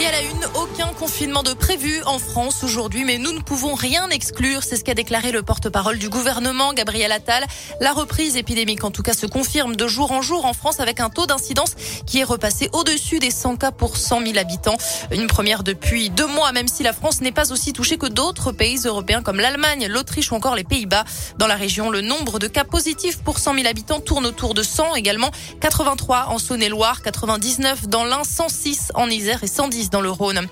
Et 0.00 0.06
à 0.06 0.12
la 0.12 0.22
une, 0.22 0.46
aucun 0.54 0.86
confinement 0.94 1.42
de 1.42 1.52
prévu 1.52 2.02
en 2.06 2.18
France 2.18 2.64
aujourd'hui, 2.64 3.04
mais 3.04 3.18
nous 3.18 3.32
ne 3.32 3.40
pouvons 3.40 3.74
rien 3.74 4.08
exclure. 4.08 4.62
C'est 4.62 4.76
ce 4.76 4.84
qu'a 4.84 4.94
déclaré 4.94 5.30
le 5.30 5.42
porte-parole 5.42 5.98
du 5.98 6.08
gouvernement, 6.08 6.72
Gabriel 6.72 7.12
Attal. 7.12 7.44
La 7.82 7.92
reprise 7.92 8.38
épidémique, 8.38 8.82
en 8.82 8.90
tout 8.90 9.02
cas, 9.02 9.12
se 9.12 9.26
confirme 9.26 9.76
de 9.76 9.86
jour 9.86 10.10
en 10.12 10.22
jour 10.22 10.46
en 10.46 10.54
France 10.54 10.80
avec 10.80 11.00
un 11.00 11.10
taux 11.10 11.26
d'incidence 11.26 11.74
qui 12.06 12.20
est 12.20 12.24
repassé 12.24 12.70
au-dessus 12.72 13.18
des 13.18 13.30
100 13.30 13.56
cas 13.56 13.72
pour 13.72 13.98
100 13.98 14.22
000 14.22 14.38
habitants. 14.38 14.78
Une 15.12 15.26
première 15.26 15.62
depuis 15.62 16.08
deux 16.08 16.28
mois, 16.28 16.52
même 16.52 16.68
si 16.68 16.82
la 16.82 16.94
France 16.94 17.20
n'est 17.20 17.30
pas 17.30 17.52
aussi 17.52 17.74
touchée 17.74 17.98
que 17.98 18.06
d'autres 18.06 18.52
pays 18.52 18.78
européens 18.86 19.20
comme 19.20 19.38
l'Allemagne, 19.38 19.86
l'Autriche 19.86 20.32
ou 20.32 20.34
encore 20.34 20.56
les 20.56 20.64
Pays-Bas. 20.64 21.04
Dans 21.36 21.46
la 21.46 21.56
région, 21.56 21.90
le 21.90 22.00
nombre 22.00 22.38
de 22.38 22.46
cas 22.46 22.64
positifs 22.64 23.18
pour 23.18 23.38
100 23.38 23.54
000 23.54 23.66
habitants 23.66 24.00
tourne 24.00 24.24
autour 24.24 24.54
de 24.54 24.62
100 24.62 24.94
également. 24.94 25.30
83 25.60 26.28
en 26.28 26.38
Saône-et-Loire, 26.38 27.02
99 27.02 27.86
dans 27.88 28.04
l'Ain, 28.04 28.24
106 28.24 28.92
en 28.94 29.10
Isère 29.10 29.44
et 29.44 29.46
110 29.46 29.89
dans 29.90 30.00
le 30.00 30.10
Rhône. 30.10 30.48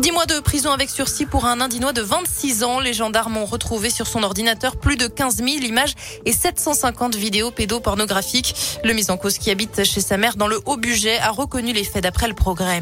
10 0.00 0.12
mois 0.12 0.24
de 0.24 0.40
prison 0.40 0.70
avec 0.70 0.88
sursis 0.88 1.26
pour 1.26 1.44
un 1.44 1.60
Indinois 1.60 1.92
de 1.92 2.00
26 2.00 2.64
ans. 2.64 2.80
Les 2.80 2.94
gendarmes 2.94 3.36
ont 3.36 3.44
retrouvé 3.44 3.90
sur 3.90 4.06
son 4.06 4.22
ordinateur 4.22 4.76
plus 4.76 4.96
de 4.96 5.06
15 5.06 5.36
000 5.36 5.48
images 5.62 5.94
et 6.24 6.32
750 6.32 7.16
vidéos 7.16 7.50
pédopornographiques. 7.50 8.54
Le 8.82 8.94
mis 8.94 9.10
en 9.10 9.18
cause 9.18 9.36
qui 9.36 9.50
habite 9.50 9.84
chez 9.84 10.00
sa 10.00 10.16
mère 10.16 10.36
dans 10.36 10.46
le 10.46 10.58
Haut-Budget 10.64 11.18
a 11.18 11.30
reconnu 11.30 11.74
les 11.74 11.84
faits 11.84 12.02
d'après 12.02 12.28
le 12.28 12.34
progrès. 12.34 12.80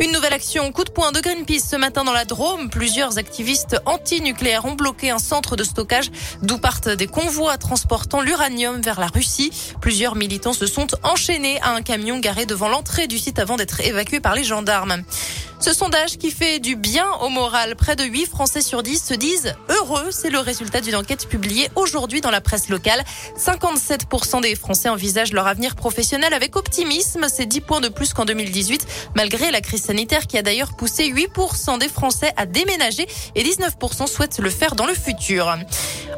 Une 0.00 0.10
nouvelle 0.12 0.32
action 0.32 0.72
coup 0.72 0.84
de 0.84 0.90
poing 0.90 1.12
de 1.12 1.20
Greenpeace 1.20 1.68
ce 1.70 1.76
matin 1.76 2.02
dans 2.02 2.12
la 2.12 2.24
Drôme. 2.24 2.70
Plusieurs 2.70 3.18
activistes 3.18 3.76
anti-nucléaires 3.84 4.64
ont 4.64 4.72
bloqué 4.72 5.10
un 5.10 5.18
centre 5.18 5.56
de 5.56 5.64
stockage 5.64 6.10
d'où 6.40 6.56
partent 6.56 6.88
des 6.88 7.06
convois 7.06 7.58
transportant 7.58 8.22
l'uranium 8.22 8.80
vers 8.80 8.98
la 8.98 9.08
Russie. 9.08 9.50
Plusieurs 9.82 10.16
militants 10.16 10.54
se 10.54 10.66
sont 10.66 10.86
enchaînés 11.02 11.60
à 11.60 11.72
un 11.72 11.82
camion 11.82 12.18
garé 12.20 12.46
devant 12.46 12.68
l'entrée 12.68 13.06
du 13.06 13.18
site 13.18 13.38
avant 13.38 13.56
d'être 13.56 13.80
évacués 13.82 14.20
par 14.20 14.34
les 14.34 14.44
gendarmes. 14.44 15.02
Ce 15.64 15.72
sondage 15.72 16.18
qui 16.18 16.30
fait 16.30 16.58
du 16.58 16.76
bien 16.76 17.06
au 17.22 17.30
moral, 17.30 17.74
près 17.74 17.96
de 17.96 18.04
8 18.04 18.26
Français 18.26 18.60
sur 18.60 18.82
10 18.82 19.02
se 19.02 19.14
disent 19.14 19.54
heureux. 19.70 20.10
C'est 20.10 20.28
le 20.28 20.38
résultat 20.38 20.82
d'une 20.82 20.94
enquête 20.94 21.26
publiée 21.26 21.70
aujourd'hui 21.74 22.20
dans 22.20 22.30
la 22.30 22.42
presse 22.42 22.68
locale. 22.68 23.02
57% 23.38 24.42
des 24.42 24.56
Français 24.56 24.90
envisagent 24.90 25.32
leur 25.32 25.46
avenir 25.46 25.74
professionnel 25.74 26.34
avec 26.34 26.56
optimisme. 26.56 27.28
C'est 27.32 27.46
10 27.46 27.62
points 27.62 27.80
de 27.80 27.88
plus 27.88 28.12
qu'en 28.12 28.26
2018, 28.26 28.86
malgré 29.14 29.50
la 29.50 29.62
crise 29.62 29.84
sanitaire 29.84 30.26
qui 30.26 30.36
a 30.36 30.42
d'ailleurs 30.42 30.76
poussé 30.76 31.10
8% 31.10 31.78
des 31.78 31.88
Français 31.88 32.34
à 32.36 32.44
déménager 32.44 33.06
et 33.34 33.42
19% 33.42 34.06
souhaitent 34.06 34.40
le 34.40 34.50
faire 34.50 34.74
dans 34.74 34.84
le 34.84 34.92
futur. 34.92 35.56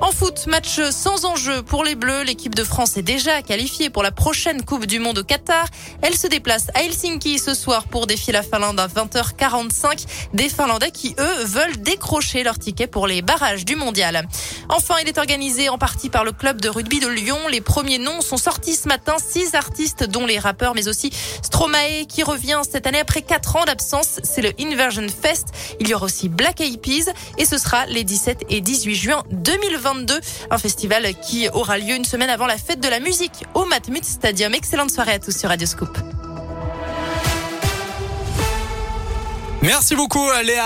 En 0.03 0.11
foot, 0.11 0.47
match 0.47 0.81
sans 0.91 1.25
enjeu 1.25 1.63
pour 1.63 1.83
les 1.83 1.95
Bleus. 1.95 2.23
L'équipe 2.23 2.55
de 2.55 2.65
France 2.65 2.97
est 2.99 3.03
déjà 3.03 3.41
qualifiée 3.41 3.89
pour 3.89 4.03
la 4.03 4.11
prochaine 4.11 4.63
Coupe 4.63 4.85
du 4.85 4.99
Monde 4.99 5.19
au 5.19 5.25
Qatar. 5.25 5.67
Elle 6.03 6.17
se 6.17 6.27
déplace 6.27 6.67
à 6.75 6.83
Helsinki 6.83 7.39
ce 7.39 7.55
soir 7.55 7.85
pour 7.85 8.07
défier 8.07 8.33
la 8.33 8.43
Finlande 8.43 8.79
à 8.79 8.89
20h45. 8.89 10.05
Des 10.35 10.51
Finlandais 10.51 10.91
qui, 10.91 11.15
eux, 11.19 11.45
veulent 11.45 11.79
décrocher 11.79 12.43
leur 12.43 12.59
ticket 12.59 12.87
pour 12.87 13.07
les 13.07 13.23
barrages 13.23 13.65
du 13.65 13.75
mondial. 13.75 14.29
Enfin, 14.69 14.97
il 15.01 15.09
est 15.09 15.17
organisé 15.17 15.71
en 15.71 15.79
partie 15.79 16.11
par 16.11 16.25
le 16.25 16.33
club 16.33 16.61
de 16.61 16.69
rugby 16.69 17.01
de 17.01 17.09
Lyon. 17.09 17.39
Les 17.51 17.63
premiers 17.63 17.99
noms 17.99 18.21
sont 18.21 18.37
sortis 18.37 18.75
ce 18.75 18.89
matin. 18.89 19.15
Six 19.19 19.55
artistes, 19.55 20.05
dont 20.05 20.27
les 20.27 20.39
rappeurs, 20.39 20.75
mais 20.75 20.89
aussi 20.89 21.11
Stromae, 21.43 22.05
qui 22.07 22.23
revient 22.23 22.61
cette 22.71 22.87
année 22.87 23.01
après 23.01 23.23
quatre 23.23 23.57
ans 23.57 23.65
d'absence. 23.65 24.21
C'est 24.25 24.43
le 24.43 24.53
Inversion 24.61 25.07
Fest. 25.09 25.49
Il 25.81 25.89
y 25.89 25.95
aura 25.95 26.05
aussi 26.05 26.29
Black 26.29 26.61
Eyed 26.61 26.81
Peas 26.81 27.13
et 27.39 27.47
ce 27.47 27.57
sera 27.57 27.87
les 27.87 28.05
17 28.05 28.45
et 28.51 28.61
18 28.61 28.95
juin 28.95 29.23
2020. 29.31 29.86
Un 30.51 30.59
festival 30.59 31.15
qui 31.23 31.49
aura 31.51 31.79
lieu 31.79 31.95
une 31.95 32.05
semaine 32.05 32.31
avant 32.31 32.47
la 32.47 32.59
fête 32.59 32.81
de 32.81 32.89
la 32.89 32.99
musique 32.99 33.45
au 33.55 33.65
Matmut 33.67 34.05
Stadium. 34.05 34.53
Excellente 34.53 34.91
soirée 34.91 35.13
à 35.13 35.19
tous 35.21 35.37
sur 35.37 35.49
Radio 35.49 35.67
Scoop. 35.67 35.97
Merci 39.63 39.95
beaucoup 39.95 40.29
Léa. 40.45 40.65